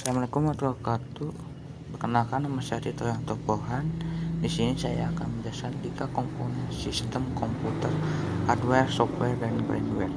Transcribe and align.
Assalamualaikum 0.00 0.48
warahmatullahi 0.48 0.80
wabarakatuh. 0.80 1.32
Perkenalkan 1.92 2.40
nama 2.48 2.64
saya 2.64 2.80
Tito 2.80 3.04
yang 3.04 3.20
Topohan. 3.28 3.84
Di 4.40 4.48
sini 4.48 4.72
saya 4.72 5.12
akan 5.12 5.28
menjelaskan 5.28 5.76
tiga 5.84 6.08
komponen 6.08 6.72
sistem 6.72 7.28
komputer, 7.36 7.92
hardware, 8.48 8.88
software, 8.88 9.36
dan 9.36 9.60
firmware. 9.68 10.08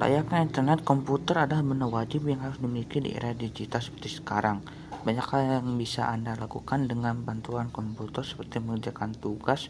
Layaknya 0.00 0.48
internet, 0.48 0.80
komputer 0.80 1.44
adalah 1.44 1.60
benda 1.60 1.92
wajib 1.92 2.24
yang 2.24 2.40
harus 2.40 2.56
dimiliki 2.56 3.04
di 3.04 3.12
era 3.12 3.36
digital 3.36 3.84
seperti 3.84 4.24
sekarang. 4.24 4.64
Banyak 5.04 5.26
hal 5.36 5.60
yang 5.60 5.76
bisa 5.76 6.08
Anda 6.08 6.40
lakukan 6.40 6.88
dengan 6.88 7.20
bantuan 7.20 7.68
komputer 7.68 8.24
seperti 8.24 8.64
mengerjakan 8.64 9.12
tugas, 9.12 9.68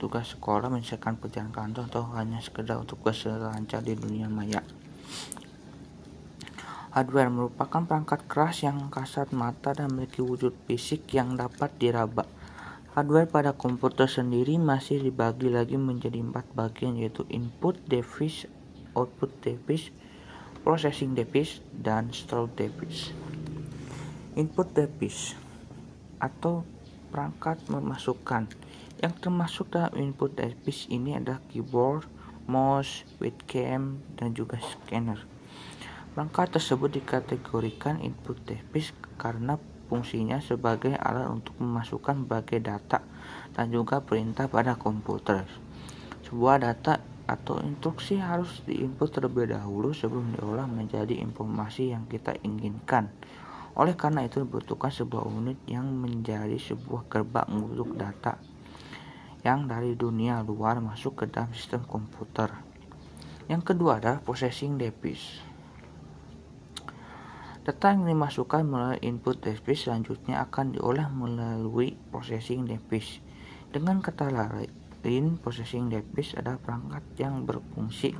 tugas 0.00 0.32
sekolah, 0.32 0.72
menyelesaikan 0.72 1.20
pekerjaan 1.20 1.52
kantor, 1.52 1.92
atau 1.92 2.08
hanya 2.16 2.40
sekedar 2.40 2.80
untuk 2.80 3.04
berselancar 3.04 3.84
di 3.84 3.92
dunia 4.00 4.32
maya. 4.32 4.64
Hardware 6.90 7.30
merupakan 7.30 7.86
perangkat 7.86 8.26
keras 8.26 8.66
yang 8.66 8.90
kasat 8.90 9.30
mata 9.30 9.70
dan 9.70 9.94
memiliki 9.94 10.26
wujud 10.26 10.50
fisik 10.66 11.06
yang 11.14 11.38
dapat 11.38 11.70
diraba. 11.78 12.26
Hardware 12.98 13.30
pada 13.30 13.54
komputer 13.54 14.10
sendiri 14.10 14.58
masih 14.58 14.98
dibagi 14.98 15.54
lagi 15.54 15.78
menjadi 15.78 16.18
empat 16.18 16.50
bagian 16.50 16.98
yaitu 16.98 17.22
input 17.30 17.78
device, 17.86 18.50
output 18.98 19.30
device, 19.38 19.94
processing 20.66 21.14
device, 21.14 21.62
dan 21.70 22.10
store 22.10 22.50
device. 22.58 23.14
Input 24.34 24.74
device 24.74 25.38
atau 26.18 26.66
perangkat 27.14 27.62
memasukkan 27.70 28.50
yang 28.98 29.14
termasuk 29.22 29.70
dalam 29.70 29.94
input 29.94 30.34
device 30.34 30.90
ini 30.90 31.14
adalah 31.14 31.38
keyboard, 31.54 32.02
mouse, 32.50 33.06
webcam, 33.22 34.02
dan 34.18 34.34
juga 34.34 34.58
scanner. 34.58 35.39
Perangkat 36.10 36.58
tersebut 36.58 36.90
dikategorikan 36.90 38.02
input 38.02 38.34
device 38.42 38.90
karena 39.14 39.54
fungsinya 39.86 40.42
sebagai 40.42 40.98
alat 40.98 41.30
untuk 41.30 41.54
memasukkan 41.62 42.26
berbagai 42.26 42.66
data 42.66 42.98
dan 43.54 43.70
juga 43.70 44.02
perintah 44.02 44.50
pada 44.50 44.74
komputer. 44.74 45.46
Sebuah 46.26 46.66
data 46.66 46.98
atau 47.30 47.62
instruksi 47.62 48.18
harus 48.18 48.58
diinput 48.66 49.06
terlebih 49.06 49.54
dahulu 49.54 49.94
sebelum 49.94 50.34
diolah 50.34 50.66
menjadi 50.66 51.14
informasi 51.14 51.94
yang 51.94 52.10
kita 52.10 52.34
inginkan. 52.42 53.06
Oleh 53.78 53.94
karena 53.94 54.26
itu 54.26 54.42
dibutuhkan 54.42 54.90
sebuah 54.90 55.30
unit 55.30 55.62
yang 55.70 55.86
menjadi 55.94 56.58
sebuah 56.58 57.06
gerbang 57.06 57.46
untuk 57.54 57.94
data 57.94 58.34
yang 59.46 59.70
dari 59.70 59.94
dunia 59.94 60.42
luar 60.42 60.82
masuk 60.82 61.22
ke 61.22 61.24
dalam 61.30 61.54
sistem 61.54 61.86
komputer. 61.86 62.50
Yang 63.46 63.74
kedua 63.74 64.02
adalah 64.02 64.18
processing 64.18 64.74
device. 64.74 65.49
Data 67.60 67.92
yang 67.92 68.08
dimasukkan 68.08 68.64
melalui 68.64 69.04
input 69.04 69.44
device 69.44 69.84
selanjutnya 69.84 70.40
akan 70.48 70.72
diolah 70.72 71.12
melalui 71.12 71.92
processing 72.08 72.64
device. 72.64 73.20
Dengan 73.68 74.00
kata 74.00 74.32
lain, 74.32 75.36
processing 75.36 75.92
device 75.92 76.40
adalah 76.40 76.56
perangkat 76.56 77.04
yang 77.20 77.44
berfungsi 77.44 78.16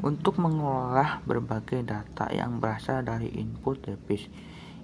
untuk 0.00 0.40
mengolah 0.40 1.20
berbagai 1.28 1.84
data 1.84 2.32
yang 2.32 2.56
berasal 2.56 3.04
dari 3.04 3.36
input 3.36 3.84
device. 3.84 4.32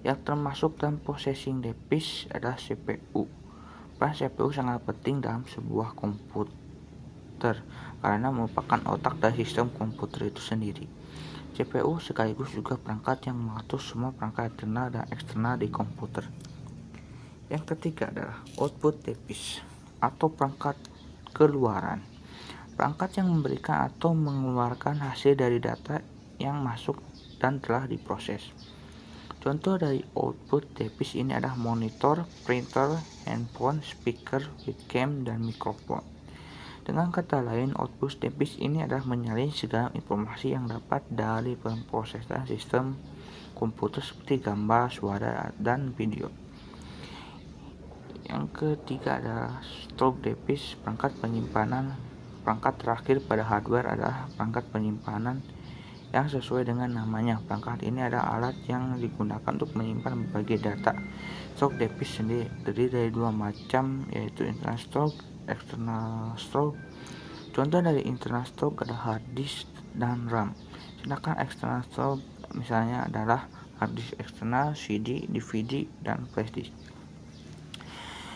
Yang 0.04 0.28
termasuk 0.28 0.76
dalam 0.76 1.00
processing 1.00 1.64
device 1.64 2.28
adalah 2.28 2.60
CPU. 2.60 3.24
Peran 3.96 4.12
CPU 4.12 4.52
sangat 4.52 4.84
penting 4.84 5.24
dalam 5.24 5.48
sebuah 5.48 5.96
komputer 5.96 7.64
karena 8.04 8.28
merupakan 8.28 8.80
otak 8.92 9.16
dari 9.24 9.40
sistem 9.40 9.72
komputer 9.72 10.28
itu 10.28 10.44
sendiri. 10.44 10.84
CPU 11.50 11.98
sekaligus 11.98 12.54
juga 12.54 12.78
perangkat 12.78 13.30
yang 13.30 13.38
mengatur 13.38 13.82
semua 13.82 14.14
perangkat 14.14 14.54
internal 14.54 14.88
dan 14.88 15.04
eksternal 15.10 15.58
di 15.58 15.68
komputer. 15.68 16.24
Yang 17.50 17.74
ketiga 17.74 18.14
adalah 18.14 18.38
output 18.56 19.02
device 19.02 19.58
atau 19.98 20.30
perangkat 20.30 20.78
keluaran. 21.34 22.00
Perangkat 22.78 23.20
yang 23.20 23.28
memberikan 23.28 23.90
atau 23.90 24.14
mengeluarkan 24.14 25.02
hasil 25.02 25.34
dari 25.34 25.58
data 25.58 26.00
yang 26.38 26.62
masuk 26.62 26.96
dan 27.42 27.58
telah 27.58 27.84
diproses. 27.90 28.48
Contoh 29.40 29.80
dari 29.80 30.04
output 30.14 30.76
device 30.76 31.16
ini 31.16 31.32
adalah 31.32 31.56
monitor, 31.56 32.28
printer, 32.44 33.00
handphone, 33.24 33.80
speaker, 33.80 34.44
webcam, 34.68 35.24
dan 35.24 35.40
mikrofon. 35.40 36.19
Dengan 36.80 37.12
kata 37.12 37.44
lain, 37.44 37.76
output 37.76 38.16
device 38.18 38.56
ini 38.56 38.80
adalah 38.80 39.04
menyalin 39.04 39.52
segala 39.52 39.92
informasi 39.92 40.56
yang 40.56 40.64
dapat 40.64 41.04
dari 41.12 41.52
pemrosesan 41.54 42.48
sistem 42.48 42.96
komputer 43.52 44.00
seperti 44.00 44.40
gambar, 44.40 44.88
suara, 44.88 45.52
dan 45.60 45.92
video. 45.92 46.32
Yang 48.24 48.44
ketiga 48.56 49.20
adalah 49.20 49.60
store 49.60 50.16
device, 50.24 50.78
perangkat 50.80 51.12
penyimpanan. 51.20 51.98
Perangkat 52.40 52.80
terakhir 52.80 53.16
pada 53.20 53.44
hardware 53.44 53.84
adalah 53.84 54.32
perangkat 54.32 54.64
penyimpanan 54.72 55.44
yang 56.10 56.26
sesuai 56.26 56.66
dengan 56.66 56.90
namanya. 56.90 57.38
Perangkat 57.44 57.84
ini 57.84 58.00
adalah 58.00 58.40
alat 58.40 58.56
yang 58.66 58.96
digunakan 58.96 59.50
untuk 59.50 59.76
menyimpan 59.76 60.30
berbagai 60.30 60.58
data. 60.62 60.96
Stock 61.54 61.76
device 61.76 62.22
sendiri 62.22 62.48
terdiri 62.64 62.90
dari 62.90 63.10
dua 63.12 63.28
macam 63.28 64.08
yaitu 64.08 64.48
internal 64.48 64.80
stock 64.80 65.12
external 65.46 66.34
stroke. 66.36 66.76
Contoh 67.50 67.80
dari 67.80 68.04
internal 68.04 68.44
stroke 68.44 68.84
ada 68.84 68.96
hard 68.96 69.24
disk 69.32 69.66
dan 69.96 70.28
RAM. 70.28 70.52
Sedangkan 71.00 71.40
external 71.40 71.82
stroke 71.88 72.24
misalnya 72.52 73.06
adalah 73.06 73.46
hard 73.80 73.96
disk 73.96 74.12
eksternal, 74.20 74.76
CD, 74.76 75.24
DVD, 75.24 75.88
dan 76.04 76.28
flash 76.28 76.52
disk. 76.52 76.72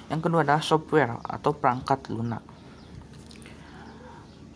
Yang 0.09 0.21
kedua 0.29 0.45
adalah 0.45 0.65
software 0.65 1.17
atau 1.25 1.53
perangkat 1.57 2.13
lunak. 2.13 2.45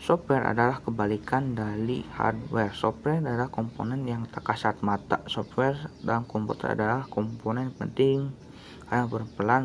Software 0.09 0.49
adalah 0.49 0.81
kebalikan 0.81 1.53
dari 1.53 2.01
hardware. 2.17 2.73
Software 2.73 3.21
adalah 3.21 3.53
komponen 3.53 4.09
yang 4.09 4.25
tak 4.25 4.41
kasat 4.41 4.81
mata. 4.81 5.21
Software 5.29 5.77
dalam 6.01 6.25
komputer 6.25 6.73
adalah 6.73 7.05
komponen 7.13 7.77
penting 7.77 8.33
karena 8.89 9.05
berperan 9.05 9.65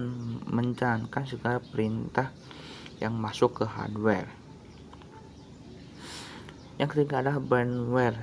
menjalankan 0.51 1.23
segala 1.23 1.63
perintah 1.63 2.35
yang 3.03 3.19
masuk 3.19 3.59
ke 3.59 3.65
hardware. 3.67 4.31
Yang 6.79 6.89
ketiga 6.95 7.19
adalah 7.19 7.43
brandware. 7.43 8.17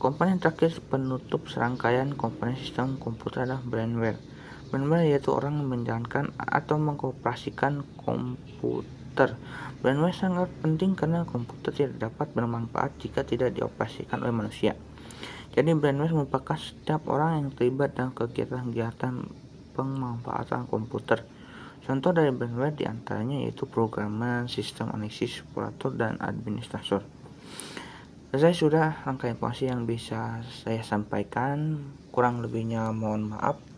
Komponen 0.00 0.40
terakhir 0.40 0.80
penutup 0.88 1.46
serangkaian 1.46 2.16
komponen 2.16 2.56
sistem 2.56 2.96
komputer 2.96 3.44
adalah 3.44 3.60
brandware. 3.62 4.16
Brandware 4.72 5.06
yaitu 5.12 5.30
orang 5.30 5.60
menjalankan 5.60 6.32
atau 6.40 6.80
mengoperasikan 6.80 7.84
komputer. 8.00 9.36
Brandware 9.84 10.16
sangat 10.16 10.48
penting 10.64 10.96
karena 10.96 11.28
komputer 11.28 11.70
tidak 11.76 12.10
dapat 12.10 12.32
bermanfaat 12.32 12.96
jika 12.98 13.22
tidak 13.22 13.54
dioperasikan 13.54 14.24
oleh 14.24 14.32
manusia. 14.32 14.72
Jadi 15.52 15.76
brandware 15.76 16.16
merupakan 16.16 16.56
setiap 16.56 17.06
orang 17.12 17.44
yang 17.44 17.48
terlibat 17.52 17.92
dalam 17.92 18.16
kegiatan-kegiatan 18.16 19.28
pemanfaatan 19.76 20.64
komputer. 20.64 21.22
Contoh 21.82 22.14
dari 22.14 22.30
brandware 22.30 22.78
di 22.78 22.86
antaranya 22.86 23.42
yaitu 23.42 23.66
programmer, 23.66 24.46
sistem 24.46 24.94
analisis, 24.94 25.42
operator, 25.50 25.90
dan 25.90 26.14
administrator. 26.22 27.02
Selesai 28.30 28.54
sudah 28.54 28.86
rangkaian 29.02 29.34
informasi 29.34 29.68
yang 29.68 29.82
bisa 29.84 30.40
saya 30.46 30.80
sampaikan. 30.86 31.82
Kurang 32.14 32.40
lebihnya 32.40 32.94
mohon 32.94 33.34
maaf. 33.34 33.71